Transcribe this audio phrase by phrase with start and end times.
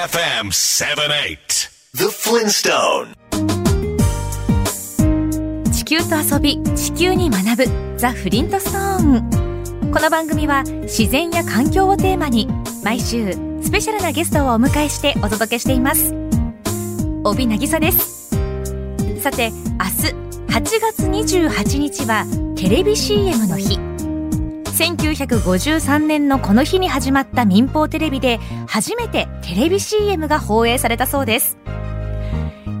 [0.00, 3.14] AFM 78 The Flintstone.
[5.70, 7.98] 地球と遊び地球に学ぶ。
[7.98, 12.48] ザ・フリントストーンこの番組は自然や環境をテーマに
[12.82, 16.14] 毎週スペシャルなゲストをお迎えしてお届けしています。
[17.22, 18.30] 帯渚です。
[19.20, 20.14] さて明日
[20.48, 22.24] 8月28日は
[22.56, 23.78] テレビ CM の日
[24.80, 31.58] 1953年のこの日に始まった民放テレビで初めてテレビ CM が放映されたそうです。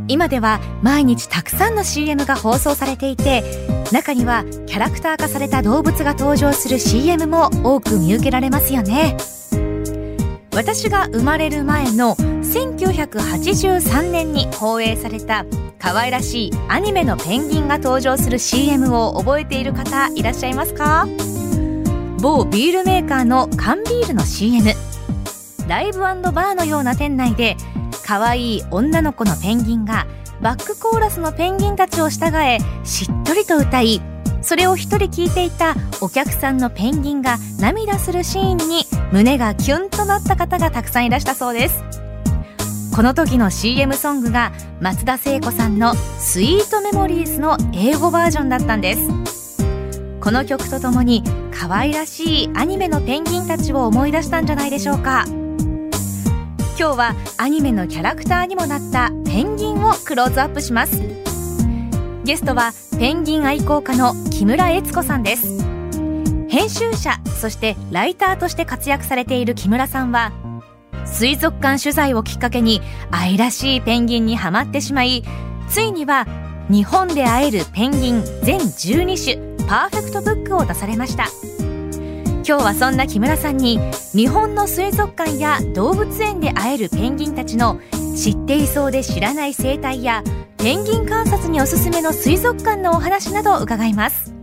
[0.08, 3.44] 今では毎日たくさんの CM が放送されていて
[3.92, 9.18] 中にはキャラクター化された動物が登場する CM も多く見受けられますよね。
[10.52, 15.44] 私が生まれる前の1983年に放映された
[15.78, 21.06] 可愛らしいアニメのペンギンが登場する CM を覚えている方いらっしゃいますか？
[22.20, 24.72] 某ビールメーカーの缶ビールの CM
[25.66, 27.56] ライブバーのような店内で
[28.04, 30.06] 可愛い女の子のペンギンが
[30.42, 34.02] バックコーラスのペンギンたちを従えしっとりと歌い
[34.42, 41.84] それを一人聞いていたお客さんのペンギンが涙するシーンに胸がキュンとなった方がたくさんいらしたそうです。
[42.94, 49.00] この時の CM ソングが松田聖子さんの「スイートメモリーズ」の英語バージョンだったんです。
[50.20, 55.24] この曲とともに可愛らしいアニメのペンギンたちを思い出したんじゃないでしょうか。
[56.78, 61.02] 今日はアニメのキャラクターにもなったペンギンをクローズアップします。
[62.24, 65.60] ゲストはペンギン愛好家の木村悦子さんです。
[66.48, 70.32] 編集者そしてライターとして活躍されている木村さんは
[71.06, 75.22] 水族館取材をきっかけに愛らしいペンギンにはまってしまい
[75.68, 76.26] ついには
[76.68, 81.49] 日本で会えるペンギン全12種パーフェクトブックを出されました。
[82.50, 83.78] 今日はそんな木村さんに
[84.12, 87.78] 日本の水族館や動物園で会えるペンギンたちの
[88.16, 90.24] 知っていそうで知らない生態や
[90.58, 94.34] ペンギン観察におすすめの水族館のお話などを伺います。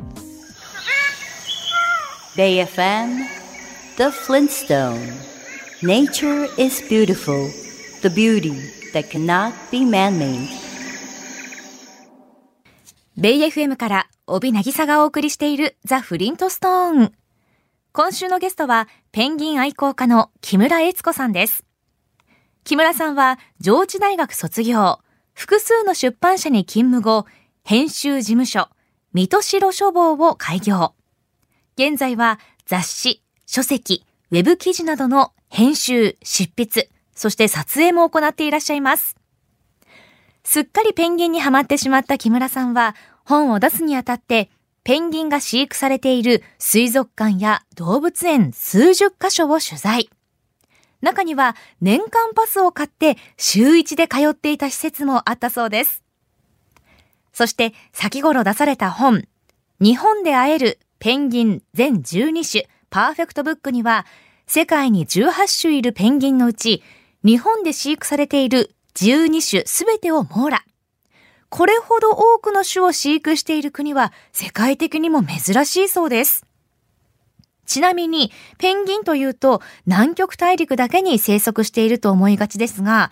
[2.37, 3.25] BayFM
[3.97, 4.95] The Flintstone.
[5.83, 7.49] Nature is beautiful
[8.03, 8.53] The beauty
[8.93, 10.47] that cannot be man-made.
[13.17, 17.13] ベイ FM から帯渚がお送りしているザ・フリントストーン
[17.97, 21.65] 今週のゲストはペンギン愛好家の木村悦子さんです。
[22.63, 24.99] 木村さんは上智大学卒業、
[25.33, 27.25] 複数の出版社に勤務後、
[27.63, 28.69] 編集事務所、
[29.13, 30.93] 水戸城書房を開業。
[31.75, 39.15] 現在は雑誌、書籍、ウェブ記事などの編集、執筆、そして撮影も行っていらっしゃいます。
[40.43, 42.93] すっかりペンギンにはまってしまった木村さんは、
[43.25, 44.51] 本を出すにあたって
[44.87, 50.09] ペンギンが飼育されている水族館や動物園数十カ所を取材。
[51.01, 56.03] 中には年間パスを買って週1で通っていた施設もあったそうです。
[57.33, 59.27] そして先頃出された本、
[59.81, 64.05] 日本で会えるペンギン全12種パーフェクトブックには
[64.45, 66.81] 世界に18種いるペンギンのうち
[67.25, 70.63] 日本で飼育されている12種すべてを網羅。
[71.49, 76.45] これほど多くの種を飼育している国は世界的にも珍しいそうです。
[77.65, 83.11] ちなみに、ペンギンというと南極大陸だけに生息していると思いがちですが、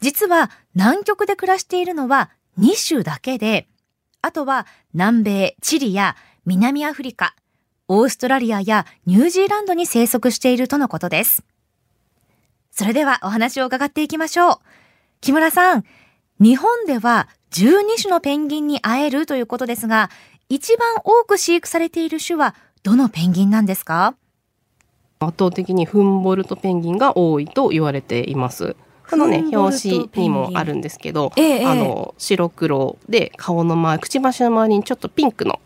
[0.00, 3.68] 実は南極で暮らしているのは2種だけで、
[4.22, 7.34] あとは南米、チリや南アフリカ、
[7.88, 11.44] オーストラリアやニュージーランドに生息しているとのことです。
[12.70, 14.58] それではお話を伺っていきましょう。
[15.20, 15.84] 木村さん、
[16.38, 20.10] 日本では12種のペンギンに会えるということですが、
[20.48, 24.14] 一番多く飼育されている種はどのペンギンなんですか？
[25.18, 28.74] 圧倒的にフンボルトペンギンが多いと言われています。
[29.08, 35.60] このね表紙にもあるんですけど、ええ、あの白黒で顔の周りくちばしの周りにちょっとピンクの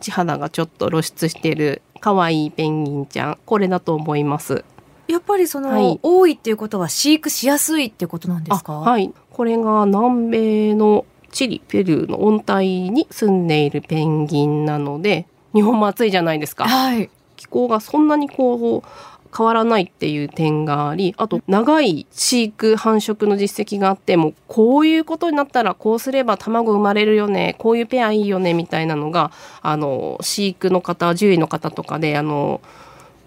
[0.00, 4.64] 地肌がちょっと露出している可愛いペンギンちゃんこれだと思います。
[5.06, 8.80] やっぱりその、はい、多いっていうことは飼育しやすいってことなんですか？
[8.80, 18.88] はいこれが南米のチリペルーの温帯に住んでいるペンギンなので日本も暑いじゃないですか、はい、気候がそんなにこう
[19.34, 29.32] 変わらないっていう点がありあと長い飼育繁殖の実績があってもこういうことになったらこうすれば卵生まれるよねこういうペアいいよねみたいなのが
[29.62, 32.60] あの飼育の方獣医の方とかであの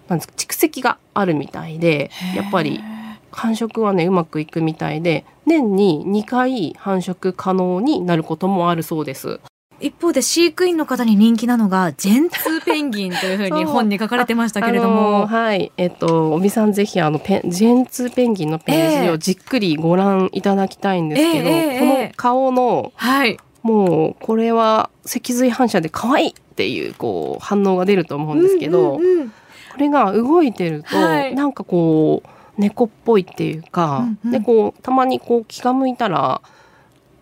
[0.06, 2.80] なんですか蓄積があるみたいでやっぱり
[3.34, 9.40] 繁殖はねうまくいくみたいで年に2回繁殖可能になることもあるそうです。
[9.80, 15.72] 一方で飼育員の方に人気なのがジェンツーペンギンというふうに本に書かれてましたけれども、はい。
[15.76, 29.34] えっと尾身さんぜひあのペンジェンツーペンギンのページをじっくりご覧いただきたいんですけど、えー、この顔の、はい、もうこれは脊髄反射で可愛いっていうこう反応が出ると思うんですけど、うんうんうん、こ
[29.78, 36.40] れが動いてると、はい、なんかこう猫っぽいっていうか、うんうん、でこうたまにこう気が向いたら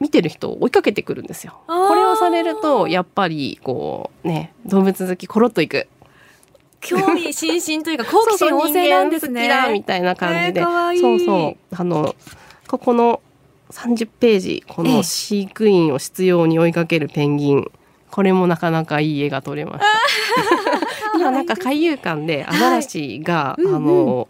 [0.01, 1.61] 見てる人を追いかけてくるんですよ。
[1.67, 5.89] これをされるとやっぱりこうね動物好きコロッといく。
[6.81, 9.71] 興味津々というか好奇心旺盛なんですね。
[9.73, 11.57] みたいな感じで、えー、そうそう。
[11.77, 12.17] あの
[12.67, 13.21] ここの
[13.71, 17.71] 30ページこの飼育員を執拗に追いかけるペンギン、
[18.11, 19.87] これもなかなかいい絵が撮れました。
[21.17, 24.17] 今なんか海遊館でアザラシが、はい、あの、うん。
[24.19, 24.27] うん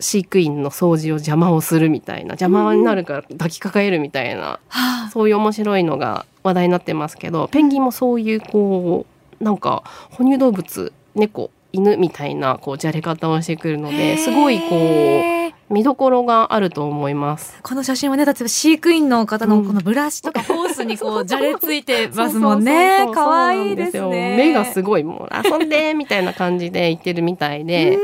[0.00, 4.60] 飼育員の掃除を邪魔をするみたいな邪魔になるから抱きかかえるみたいな、
[5.04, 9.06] うん、そういう面白いのが話題になってますけどペンギンもそういうこ
[9.40, 17.58] うなんか哺乳動物猫犬みたいなこうじゃれ方をしてくるのですごいこう見どころがあると思います。
[17.62, 23.08] この写真はね例えば飼育員の方のこのブラシとかホースにこう じゃれついてますもんね。
[23.12, 24.36] 可愛いですね。
[24.36, 27.98] 目がすごいもう遊んでみたいな感じで言ってるみたいで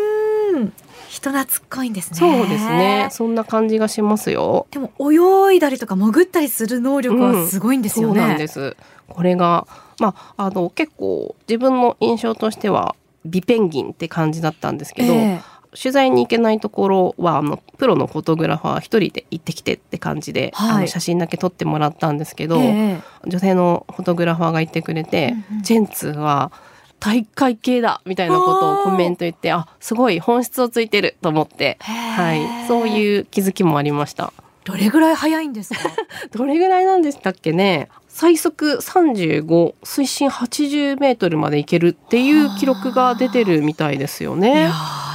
[1.13, 2.19] 人懐っこいんですね。
[2.19, 3.09] そうですね。
[3.11, 4.67] そんな感じがしますよ。
[4.71, 8.15] でも泳いだりとか潜ったりする能力はすごいんですよね。
[8.15, 8.77] うん、そうなんです。
[9.09, 9.67] これが
[10.01, 15.13] まああの結構自分の印象としては美ペンギンって感じだったんですけど。
[15.13, 26.53] えー取材に行けないところはあのプロのフォトグラファー一人で行ってきてって感じで、はい、あの写真だけ撮ってもらったんですけど、えー、女性のフォトグラファーがいてくれて、うんうん、ジェンツは
[27.03, 34.33] 大会系だみたいなことをコメント言ってあすごい本質をついてると思って、はい、そういう気づきもありました。
[34.65, 35.81] どれぐらい早いんですか？
[36.31, 37.89] どれぐらいなんでしたっけね。
[38.09, 44.71] 最速35水深80メートルまで行けるっていう記録が出てるみたいですよね。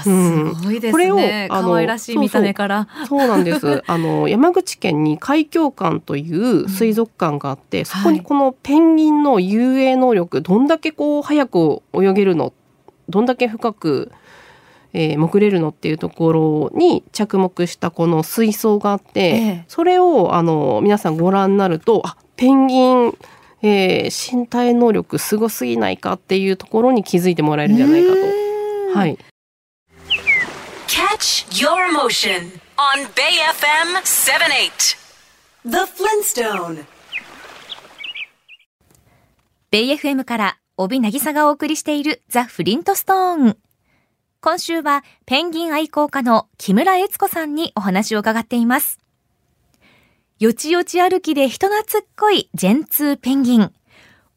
[0.07, 0.91] すごいですね。
[0.91, 1.17] これを
[1.49, 3.83] 可愛らしい見た目からそうなんです。
[3.87, 12.53] あの山口県に海峡館という水族館があって、うん、そこにこのペンギンの遊泳能力どんだけこう早く泳げるの、
[13.09, 14.11] どんだけ深く
[14.93, 23.17] えー、潜れるのっていうところに着目したこの水槽があって、ええ、それをあの皆さんご覧になるとあペンギン、
[23.61, 28.97] えー、身体能力すごすぎないかっていうところに気づいてもらえるんじゃないかと。
[28.97, 29.17] はい。
[31.17, 34.97] Catch your motion on Bay FM 78
[35.65, 36.85] The Flintstone
[39.71, 43.57] ベイ FM から帯渚がお送りしているザ・フリントストーン。
[44.41, 48.99] 今週はペンギン愛好家の木村悦子さんにお話を伺っています。
[50.37, 53.73] よちよち歩きで人懐っこいジェンツーペンギン。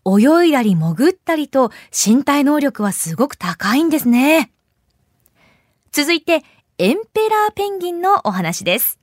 [0.07, 4.51] 泳いだり潜ったりと身体能力はすごく高いんですね。
[5.93, 6.45] 続いて、
[6.83, 8.99] エンペラーペンギンのお話です。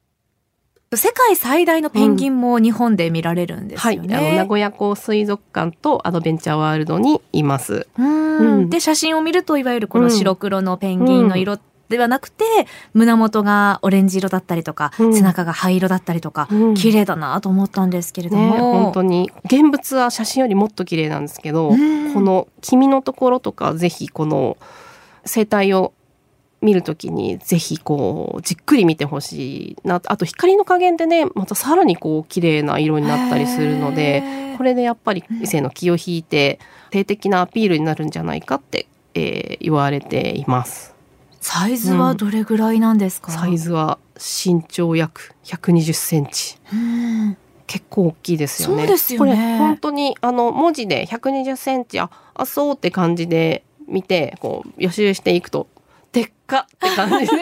[0.95, 4.07] 世界最大のペンギンも日本で見られるんですよね。
[4.07, 7.85] うん、はい、あの名古屋港水族館とアドベンチャーワールドにいます。
[7.99, 12.45] うん、で写真を見るといわゆるこの白黒のペンギンの色ではなくて、
[12.95, 24.57] 胸元がオレンジ色だったりとか、うん、背中が灰色だったりとか、うん、綺麗だなと思ったんですけれども、ね、本当に現物は写真よりもっと綺麗なんですけど、うん、この黄身のところとかぜひこの
[25.25, 25.93] 生態を
[26.61, 34.23] 見るときにぜひこうじっくり見てほしいなあと光の加減でねまたさらにこう綺麗な色になったりするので
[34.57, 36.59] これでやっぱり異性の気を引いて
[36.91, 40.95] 性的なアピールになるんじゃないかって、えー、言われています。
[41.39, 46.57] サイズはどれぐらいなんですか、うん、サイズは身長約120センチ。
[47.67, 48.77] 結構大きいですよね。
[48.79, 49.31] そうですよね。
[49.33, 55.67] これ本当にあの文字で120センチああそうって感じで見てこう予習していくと
[56.11, 57.27] でっかって感じで。
[57.27, 57.35] す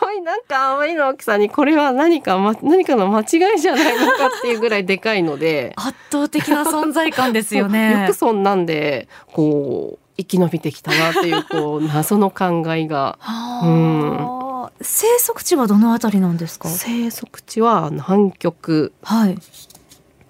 [0.00, 5.72] ごいなんかあまりの大きさにこれは何か、ま、何かの間違いじゃないのかっていうぐらいでかいので。
[5.76, 8.02] 圧倒的な存在感ですよね。
[8.02, 13.18] よくそんなんでこう生き延びてきたなっていうこう謎の考えが。
[13.62, 16.68] うん、生息地はどのあたりなんですか？
[16.68, 18.92] 生息地は南極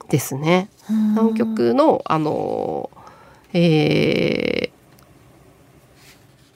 [0.08, 0.68] ですね。
[0.86, 2.90] はい、南極のあの、
[3.54, 4.71] えー、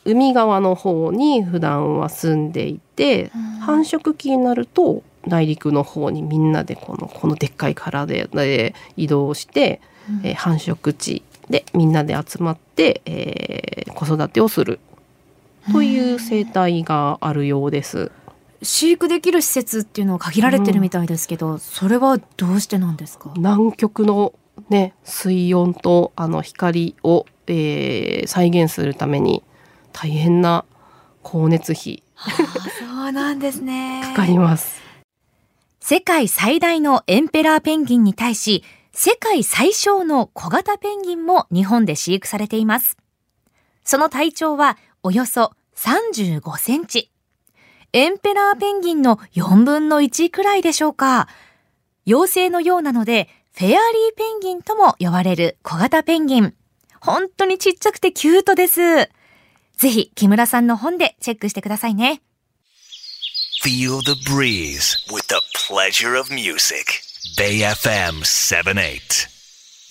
[0.07, 14.79] 海側の方に普段は住んでいて繁殖期になると内陸の方にみんなでこのこのでっかい体で移動して、うん、えー、繁殖地でみんなで集まって、えー、子育てをする。
[15.73, 18.13] という生態があるようです。
[18.63, 23.33] 飼育できる施設っていうのは限られてるみたいですけど、うん、それはどうしてなんですか？
[23.37, 24.33] 南極の
[24.71, 29.43] ね、水温とあの光を、えー、再現するために
[29.97, 30.67] 大変な
[31.25, 32.03] 光熱費
[32.79, 34.03] そうなんですね。
[34.15, 34.83] かかります。
[35.81, 38.63] 世界最大のエンペラーペンギンに対し
[38.93, 42.99] 世界最小の小型ペンギンも日本で飼育されています。
[43.85, 47.11] その体長はおよそ35センチ。
[47.95, 51.27] エンペラーペンギンの4分の1くらいでしょうか。
[52.07, 53.79] 妖精のようなのでフェアリー
[54.15, 56.55] ペンギンとも呼ばれる小型ペンギン。
[57.01, 59.09] 本当にちっちゃくてキュートです
[59.77, 62.23] ぜひ木村さんの本でチェックしてくださいね。
[63.63, 65.37] Feel the breeze with the
[65.69, 67.03] pleasure of music.
[67.37, 69.29] Bay FM 78.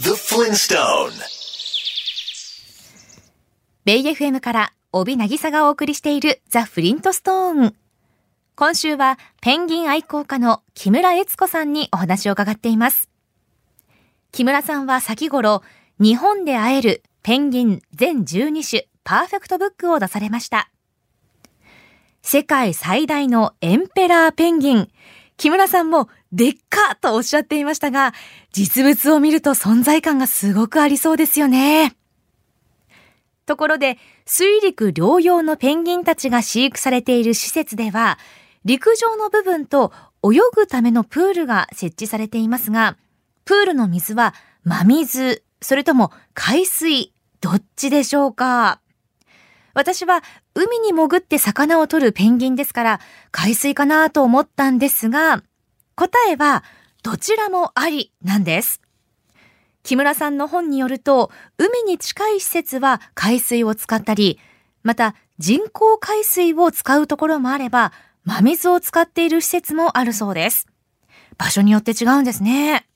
[0.01, 1.11] The Flintstone.
[3.85, 7.75] ベイ FM から帯渚がお送りしているザ・フリントストーン。
[8.55, 13.09] 今週はペンギン愛好家の木村悦子さんにお話を伺っています。
[14.31, 15.61] 木村さんは先頃、
[15.99, 20.69] 日本で会えるペンギン全12種パーフェクトブックを出されました。
[22.23, 24.89] 世界最大のエンペラーペンギン。
[25.37, 28.13] 木村さんもでっかとおっしゃっていましたが、
[28.51, 31.95] 実物を見ると存在感がすごくありそうですよね。
[33.45, 38.17] ところで、水陸両用のペンギンたちが飼育されている施設では、
[38.63, 39.93] 陸上の部分と
[40.23, 42.97] 泳ぐためのプールが設置されていますが、
[43.43, 44.33] プールの水は
[44.63, 48.79] 真水、それとも海水、どっちでしょうか？
[49.75, 50.23] 私は
[50.55, 52.99] 海に潜って魚を取るペンギンですから
[53.31, 55.43] 海水かなと思ったんですが、
[55.95, 56.63] 答えは
[57.03, 58.81] どちらもありなんです。
[59.83, 64.39] 木村さんの本によると、海に近い施設は海水を使ったり、
[64.81, 67.91] また人工海水を使うところもあれば、
[68.23, 70.67] 真水を使っている施設もあるそうです。
[71.37, 72.87] 場所によって違うんですね。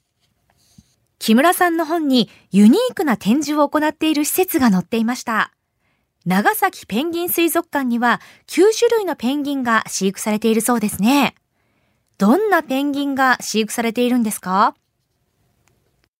[1.20, 5.52] 木村さんの本にユニークな展示を行っている施設が載っていました。
[6.30, 11.34] 長崎ペンギン水族館には9種類のペンギンが飼育されているそうですね。
[12.20, 14.76] どんなペンギンが飼育されているんですか？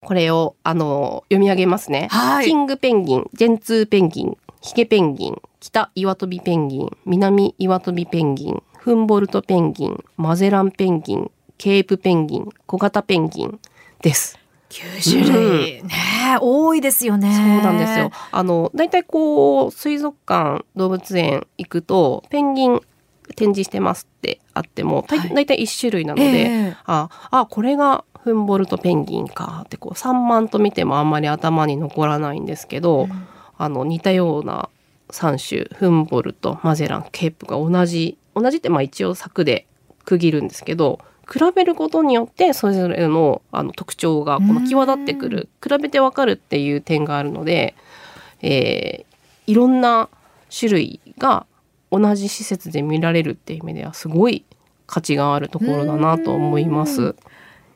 [0.02, 2.08] これを、あの、読み上げますね。
[2.10, 13.60] はい、キングペンギン、ジェンツーペンギン、ヒゲペンギン、北岩飛びペンギン、南岩飛びペンギン、フンボルトペンギン、マゼランペンギン、ケープペンギン、小型ペンギン
[14.02, 14.39] です。
[14.70, 15.96] 9種類、うん、ね
[16.42, 17.34] 多いですよね。
[17.34, 18.12] そうなんですよ。
[18.32, 22.82] あの大体こう水族館動物園行くとペンギン
[23.36, 34.70] 展示してますってあっても大体1種類なので、えー、ああこれがフンボルトペンギンかってこう3万と見てもあんまり頭に残らないんですけど、うん、あの似たような
[35.10, 39.68] 3種フンボルトマゼランケープが同じ同じってまあ一応柵で
[40.06, 41.00] 区切るんですけど
[41.32, 47.76] 比べることによってそれぞれのあの特徴がこの際立ってくる比べてわかるっていう点があるので、
[48.42, 50.10] えー、いろんな
[50.50, 51.46] 種類が
[51.92, 54.44] 同じ施設で見られるっていう意味ではすごい
[54.88, 57.16] 価値があるところだなと思います。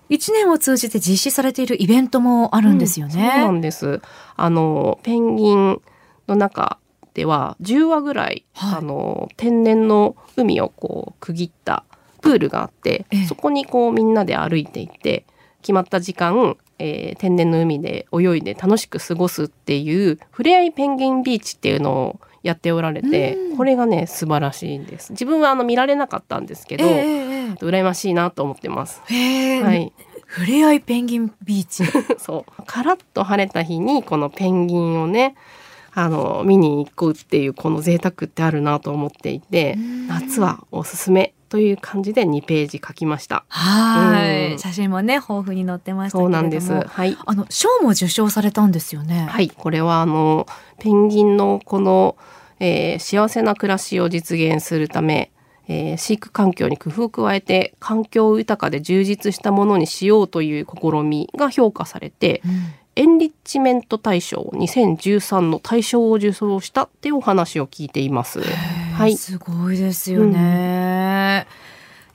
[0.10, 3.14] 一年を通じて実施されているイベントもあるんですよね。
[3.14, 4.02] うん、そうなんです。
[4.36, 5.82] あのペンギン
[6.28, 6.78] の中
[7.14, 11.84] では10話ぐらい、はい、あの天然の海をこう区切った
[12.24, 15.26] プールがあって、そこにこうみんなで歩いていって
[15.62, 25.12] 決まった時間、えー、天然の海で泳いで楽しく過ごすっていうふれあいペンギンビーチっていうのをやっておられて、これがね素晴らしいんです。
[25.12, 29.02] 自分はあの見られなかったんですけど、えー、羨ましいなと思ってます。
[29.02, 29.94] はい、
[30.26, 31.84] ふれあいペンギンビーチ。
[32.18, 32.64] そう。
[32.66, 35.36] カラッと晴れた日にこのペンギンをね
[35.94, 39.78] あの見に行くっていうこの贅沢ってあるなと思っていて
[40.08, 43.46] 夏はおすすめという感じで2ページ書きました。
[43.48, 46.74] はい、うん、写真もね豊富に載ってましたそうなんです。
[46.74, 47.16] はい。
[47.28, 49.28] あの賞も受賞されたんですよね。
[49.30, 50.48] はい、これはあの
[50.80, 52.18] ペンギンのこの、
[52.60, 55.30] えー、幸せな暮らしを実現するため。
[55.68, 68.42] えー、飼育環境に工夫を加えて環境豊かで充実したものにしようという試みが評価されて、うん、エンリッチメント大賞2013の大賞を受賞したっていうお話を聞いています。
[68.94, 71.48] はい、すごいですよね。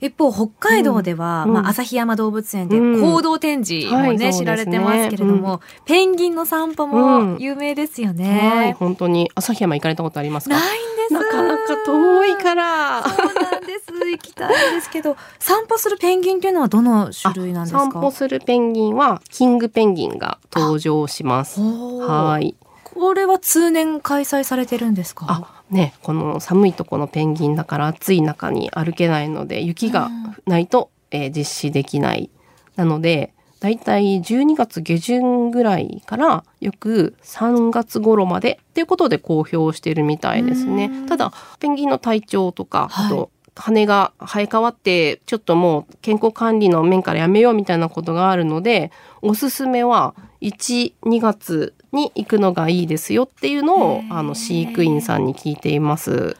[0.01, 8.51] うん、一方北海道では、うん、まあ、旭山動物園で行動展示もね、うんはい、知られてますけれども、ペンギンの散歩も有名ですよね。
[8.53, 10.55] はい、本当に旭山行かれたことありますか？
[10.55, 11.13] ないんです。
[11.13, 13.03] なかなか遠いから。
[13.03, 13.89] そうなんです。
[14.09, 17.79] 行きたいんですけど、散歩するペンギンっていうのはどの種類なんですか？
[17.79, 21.61] 散歩するペンギンはキングペンギンが登場します。
[21.61, 22.55] はい。
[22.83, 25.58] これは通年開催されてるんですか？
[25.71, 30.09] あ、ね、この寒いとこのペンギンだから暑い中に歩けないので雪が
[30.45, 32.29] ないと、えー、実施できない。
[32.75, 40.89] なのでだいたい12月下旬ぐらいからく3月頃までっていうことで公表してるみたいですね。
[41.07, 56.37] ただペンギンの体調とか、あと羽が生え変わってちょっともう健康管理の面からやめようみたいなことがあるのでおすすめは12月に行くのがいいですよっていうのをあの飼育員さんに聞いています。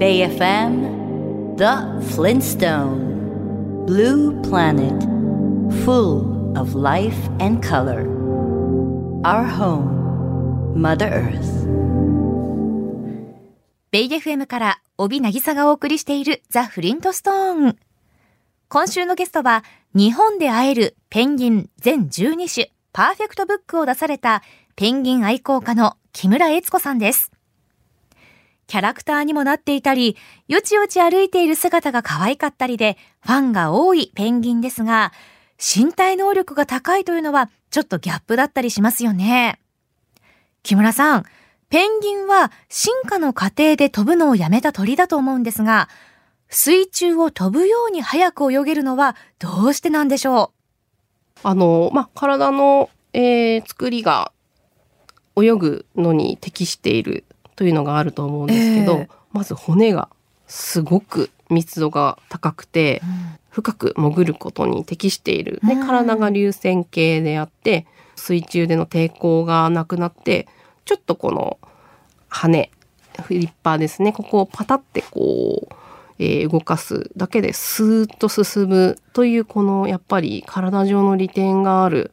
[0.00, 4.98] Bay FM The Flintstone Blue Planet
[5.84, 8.06] Full of life and color.
[9.24, 11.68] Our home Mother Earth.
[13.90, 17.76] ベイ FM から帯渚がお送りしているザ・フリントストーン
[18.68, 19.64] 今週のゲストは
[19.94, 24.42] 日本で会えるペンギン全12種パーフェクトブックを出された
[24.76, 27.32] ペンギン愛好家の木村悦子さんです。
[28.70, 30.16] キャラクターにもなっていたり、
[30.46, 35.12] よちよち歩いている姿が可愛かったりで、ファンが多いペンギンですが、
[35.60, 39.60] 身体能力が高いというのは、ちょっとギャップだったりしますよね。
[40.62, 41.24] 木村さん、
[41.68, 45.88] ペンギンは進化の過程で飛ぶのをやめた鳥だと思うんですが、
[46.48, 50.50] 水中を飛ぶように早く泳げるのはどうしてなんでしょ
[51.36, 51.40] う？
[51.44, 54.32] あの、まあ、体の、えー、作りが
[55.40, 57.24] 泳ぐのに適している
[57.54, 60.08] というのがあると思うんですけど、えー、まず骨が
[60.48, 70.46] すごく密度が高くて、うん、深く潜ることに適している、で体が流線形であって水中での抵抗がなくなって
[70.84, 71.58] ちょっとこの
[72.28, 72.70] 羽
[73.22, 74.12] フリッパーですね。
[74.12, 75.74] ここをパタってこう、
[76.18, 82.12] えー、動かすだけでスーッと進むというこのやっぱり体上の利点がある。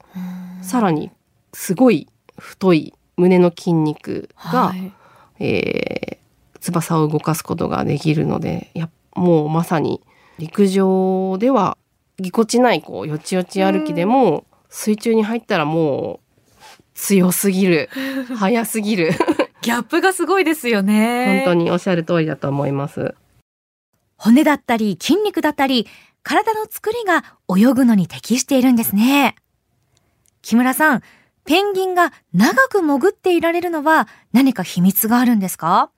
[0.62, 1.12] さらに
[1.54, 4.92] すごい太い胸の筋肉が、はい。
[5.40, 10.02] えー、翼を動かすことができるのでやもうまさに
[10.40, 11.78] 陸上では
[12.20, 16.46] ぎこちないこうよちよち歩きでも水中に入ったらもう
[16.94, 17.90] 強すぎる
[18.38, 19.12] 速すぎる。
[19.62, 21.44] ギャップがすごいですよね。
[21.46, 23.16] 本当におっしゃる通りだと思います。
[24.18, 25.88] 骨だったり筋肉だったり
[26.24, 27.24] 体の作りが
[27.56, 29.36] 泳ぐのに適しているんですね。
[30.42, 31.02] 木村さん
[31.46, 35.92] ペンギンが長く潜っていられるのは何か秘密があるんですか？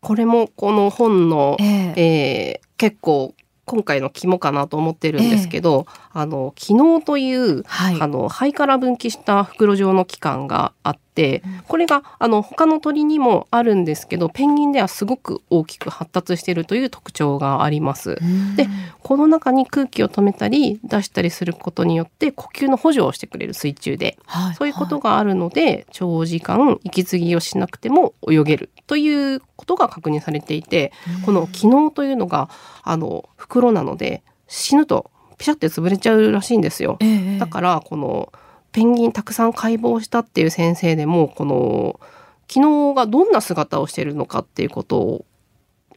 [0.00, 3.34] これもこの本の、えー、えー、結構
[3.66, 18.16] 今回の肝かなと思ってるんですけど、えー、あの機能という、はい、あの肺から分岐した袋状の器官があって、これがあの他の鳥にもあるんですけどペンギンではすごく大きく発達しているという特徴があります。
[18.56, 18.66] で
[19.02, 30.92] この中に空気を止めたり出したりすることによって呼吸の補助をしてくれる水中で、はい、そういうことがあるので長時間息継ぎをしなくても泳げるということが確認されていて
[31.26, 32.48] この機能というのが
[32.82, 36.96] あの袋なので死ぬとピシャって潰れちゃうらしいんですよ。
[37.00, 38.32] えー、だからこの
[38.72, 42.00] ペンギンたくさん解剖したっていう先生でもこの
[42.46, 45.24] 機能がどんな姿をしているのかっていうことを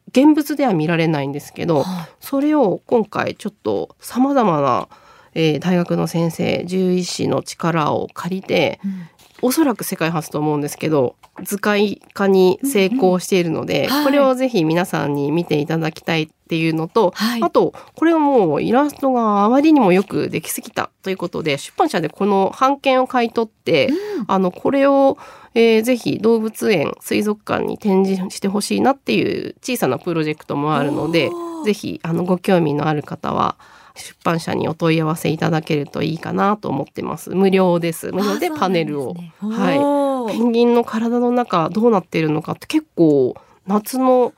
[0.09, 4.87] 現物では見られないんですけど、はい、それを今回ちょっとさまざまな、
[5.33, 9.07] えー、大学の先生獣医師の力を借りて、うん、
[9.49, 13.97] おそらく世界初と思うんですけど図解化に成功しているので、うん。
[13.97, 25.17] うん、これをぜひ皆さんに見ていただきたいっていうのと、はい、あとこれはもうイラストがあまりにもよくできすぎたということで出版社でこの版権を買い取って、うん、あのこれを
[25.55, 31.29] えー、ぜひ動物園水族館に展示してほしいなっていう小さなプロジェクトもあるので
[31.63, 33.55] ぜひあのご興味のある方は
[33.95, 37.29] 出版社にお問い合わせいただけるといいかなと思ってます。
[37.35, 38.11] 無料です。
[38.11, 40.35] 無料でパネルを、ね、はい。
[40.35, 43.35] ペンギンの体の中どうなっているのかって結構
[43.67, 44.33] 夏の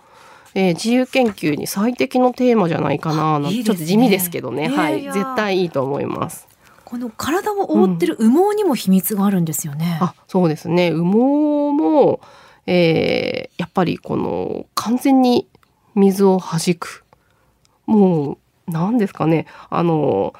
[0.55, 5.03] えー、自由研究に最適のテーマじゃないかなな、ね、ちょっと地味ですけどね、はい。
[5.03, 6.47] 絶対いいと思います。
[6.85, 10.91] この体を覆ってる羽毛にも秘密があるんですよね、うん、あそうですね。
[10.91, 11.03] 羽毛
[11.73, 12.21] も、
[12.67, 15.47] えー、やっぱりこの完全に
[15.93, 17.03] 水を弾く。
[17.85, 18.37] もう
[18.71, 19.47] 何ですかね。
[19.69, 20.33] あの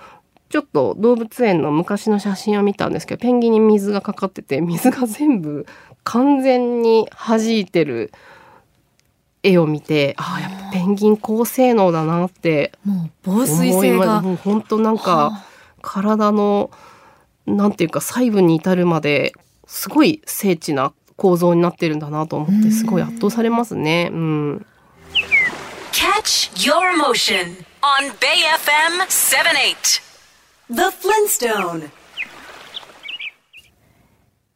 [0.48, 5.66] ちょっと動物園の昔の写真を見たんですけどペンギンに水がかかってて水が全部
[6.06, 8.14] 完全に弾いてる
[9.46, 14.22] 絵を見てああやっぱペンギン高性能だなってもう防水性が。
[14.22, 15.46] もう本当なんか
[15.82, 16.72] 体の
[17.46, 19.34] なんていうか細部に至るまで
[19.68, 24.10] すごい精緻な構造になってるんだなと思ってすごい圧倒されますね。
[24.12, 24.66] うん。
[25.92, 30.02] Catch your motion on Bay FM 78
[30.70, 31.90] The Flintstone.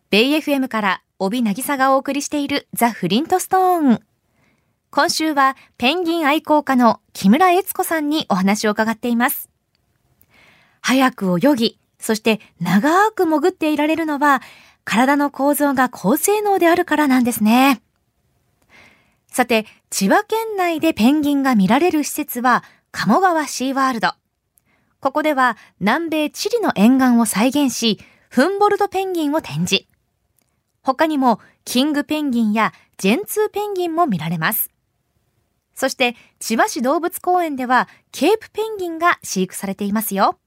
[0.09, 4.08] ベイ FM から帯渚がお送りしているザ・フリントストーン。
[4.91, 9.49] 今週はペンギン愛好家の木村悦子さんにお話を伺っています。
[10.81, 14.41] 早く泳ぎ、そして長く潜っていられるのは
[14.85, 17.83] 体の構造が高性能であるからなんですね。
[19.27, 24.13] さて、千葉県内でペンギンが見られる施設は鴨川シーワールド。
[25.01, 27.99] ここでは南米チリの沿岸を再現し、
[28.29, 29.85] フンボルトペンギンを展示。
[30.81, 34.71] 他にもキングペンギンやジェンツーペンギンも見られます。
[35.79, 40.37] そして千葉市動物公園ではケープペンギンが飼育されていますよ。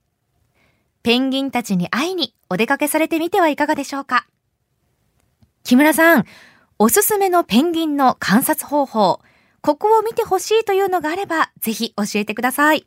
[1.01, 4.27] ペンギンたちに会いにお出かけされてみてはいかがでしょうか。
[5.63, 6.25] 木村さん、
[6.77, 9.21] おすすめのペンギンの観察方法、
[9.61, 12.85] ここを見てほしいというのがあれば、ぜひ教えてください。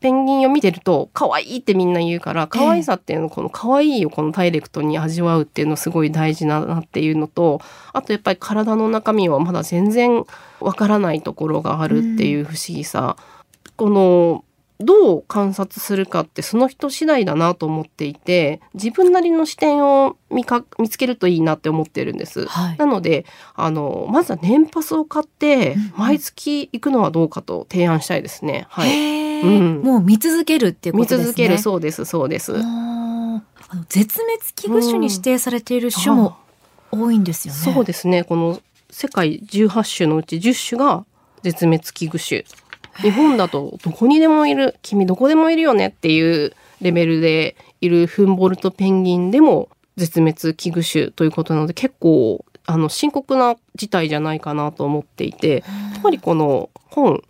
[0.00, 7.60] ペンギンを見てると可愛いってみんな言うから可愛さっていうのこの可愛いをこのダイレクトに味わうっていうのすごい大事だなっていうのと
[7.92, 10.24] あとやっぱり体の中身はまだ全然
[10.60, 14.44] わからないところがあるっていう不思議さ、うん、この
[14.80, 22.46] どう観察するかってその人次第だなと思っていて自分なりの視点を見か見つけるといいなって思ってるんです。
[22.46, 28.66] はい、なのであのまずは年パスを買って毎月行くのはどうかと提案したいですね。
[28.68, 31.18] はい、うん、もう見続けるっていうことですね。
[31.18, 32.56] 見続けるそうですそうです。
[32.56, 33.42] あの
[33.88, 36.36] 絶滅危惧種に指定されている種も
[36.90, 37.60] 多いんですよね。
[37.60, 38.24] そうですね。
[38.24, 41.04] この世界18種のうち10種が
[41.42, 42.44] 絶滅危惧種
[43.02, 57.22] 日本だとどこにでもいる君どこでもいるよねっていうレベルでいるフンボルトペンギンでも絶滅危惧種ということなので結構あの深刻な事態じゃないかなと思っていてやっぱりこの本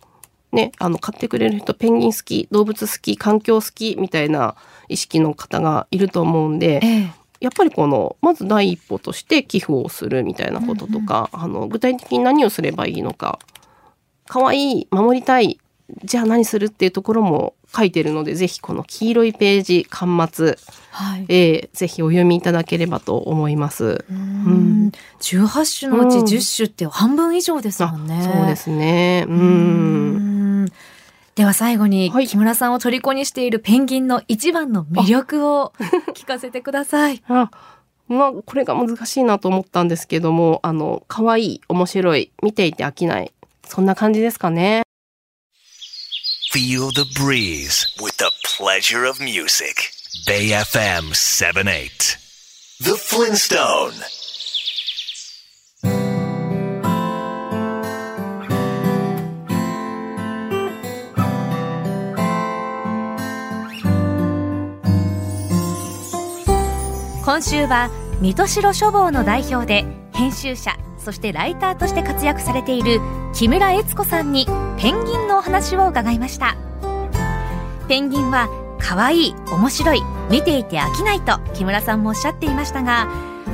[0.51, 4.55] ねあの買ってくれる人ペンギン好き動物好き環境好きみたいな
[4.87, 13.39] 意識の方がいると思うんで、ええ、やっぱりこのまず第一歩として寄付をするみたいなこととか、うんうん、あの具体的に何をすればいいのか
[14.27, 15.59] 可愛い守りたい
[16.03, 20.57] じゃあ何するっていうところも書いてるのでぜひこの黄色いページ巻末、
[20.91, 24.03] はいえー、ぜひお読みいただければと思います。
[24.09, 24.19] うんう
[24.87, 28.21] ん18種のうち10種って半分以上ですもんね。
[28.23, 29.25] そうですね。
[29.27, 30.65] うん
[31.35, 35.73] では最後に木村さんを虜にしているペンギンの一番の魅力を
[36.13, 37.21] 聞かせてください。
[37.29, 37.49] あ
[38.09, 43.31] まあ、これが難しいなと思ったんですけども、あの、可愛い、面白い、見ていて飽きない。
[43.65, 44.81] そんな感じですかね。
[46.59, 49.93] Feel the breeze with the pleasure of music.
[50.27, 52.17] Bay FM 78.
[52.81, 53.93] The Flintstone.
[67.23, 72.99] 今週は水戸城書房の代表で編集者そしてライターとして活躍されている
[73.33, 74.45] 木村悦子さんに
[74.77, 76.55] ペンギンのお話を伺いました。
[77.87, 83.07] ペンギンは可愛い面白い見ていて飽きないと木村さんもおっしゃっていましたが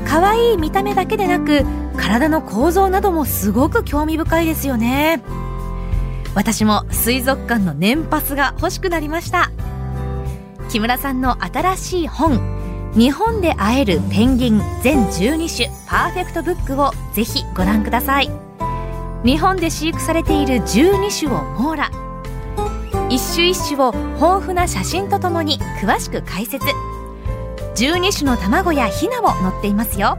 [0.08, 1.66] 可愛い見た目だけでなく
[1.98, 5.24] 体の構造などもすごく興味深いですよね。
[6.36, 9.52] 私も水族館の年パスが欲しくなりました。
[10.70, 12.55] 木村さんの新しい本
[12.96, 18.32] 日本で会えるペンギン全12種パーフェクトブックをぜひご覧ください。
[19.26, 21.92] 日本で飼育されている12種を網羅。
[23.10, 26.66] 一種一種を豊富な写真とともに詳しく解説。
[27.76, 30.18] 12種の卵やヒナも載っていますよ。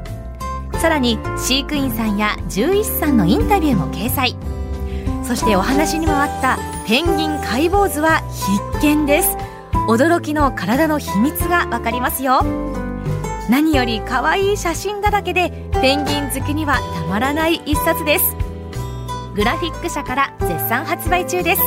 [0.75, 4.37] さらに飼育員さんや獣医師さんのインタビューも掲載。
[5.25, 8.21] そしてお話にもあったペンギン解剖図は
[8.81, 9.46] 必見です。
[9.87, 12.43] 驚きの体の秘密がわかりますよ。
[13.49, 18.37] 何より可愛い写真だらけでペンギン好きにはたまらない一冊です。
[19.37, 21.63] グラフィック社から絶賛発売中です。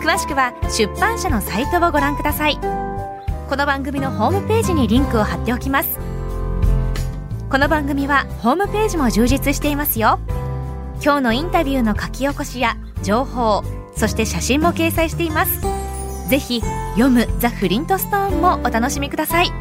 [0.00, 2.58] 詳しくは出版社のサイトをご覧ください。
[3.48, 5.98] この番組のホームページにリンクを貼っておきます。
[7.50, 10.20] この番組はホームページも充実していますよ。
[11.02, 13.64] 今日のインタビューの書き起こしや情報
[13.96, 15.81] そして写真も掲載しています。
[16.32, 16.62] ぜひ
[16.94, 19.52] 読むザ・フリントストーンもお楽しみください。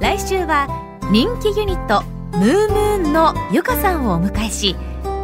[0.00, 0.66] 来週は
[1.12, 2.02] 人気ユニット
[2.36, 4.74] ムームーンのゆかさんをお迎えし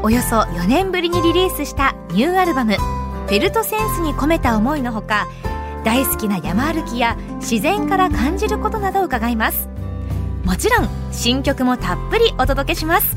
[0.05, 2.77] およそ4年ぶりにリリースしたニューアルバム
[3.27, 5.27] 「フェルトセンスに込めた思い」のほか
[5.83, 9.68] 大好きな山歩きや自然から感じることなどを伺います。
[10.44, 13.16] もちろん新曲もたっぷりお届けします。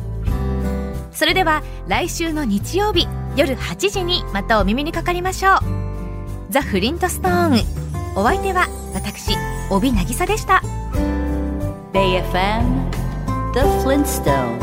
[1.12, 5.77] それでは来週の日曜日夜8時にまたお耳にかかりましょう。
[6.51, 7.83] ザ・フリントストーン
[8.17, 9.35] お相手は私
[9.71, 10.63] 帯渚でした
[11.93, 12.91] BayFM
[13.53, 14.59] The Flintstone.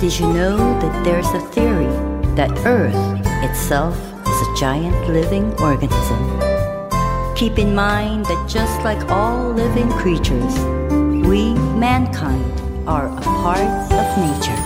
[0.00, 1.90] Did you know that there's a theory
[2.36, 2.94] that Earth
[3.42, 3.96] itself
[4.26, 6.40] is a giant living organism?
[7.34, 10.54] Keep in mind that just like all living creatures,
[11.26, 13.60] we, mankind, are a part
[13.92, 14.65] of nature.